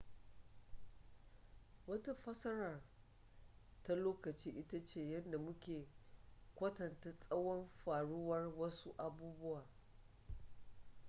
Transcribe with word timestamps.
wata 1.87 2.13
fassarar 2.15 2.81
ta 3.83 3.95
lokaci 3.95 4.49
ita 4.49 4.77
ce 4.85 4.99
yadda 5.11 5.37
mu 5.37 5.53
ke 5.59 5.87
kwatanta 6.55 7.11
tsawon 7.19 7.69
faruwar 7.83 8.49
wasu 8.59 8.89
abubuwa 9.05 9.65